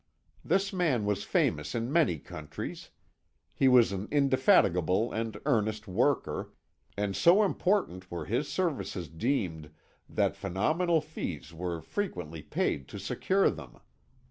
[0.43, 2.89] This man was famous in many countries;
[3.53, 6.53] he was an indefatigable and earnest worker,
[6.97, 9.69] and so important were his services deemed
[10.09, 13.77] that phenomenal fees were frequently paid to secure them.